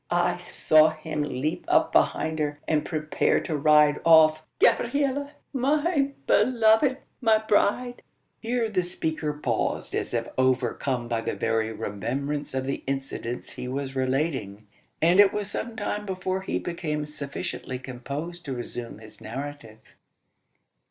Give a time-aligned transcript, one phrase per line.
[0.09, 6.97] I saw him leap up behind her, and prepare to ride off Gabriella, my beloved
[7.21, 8.01] my bride!"
[8.39, 13.67] Here the speaker paused as if overcome by the very remembrance of the incidents he
[13.67, 14.65] was relating;
[15.03, 19.77] and it was some time before he became sufficiently composed to resume his narrative.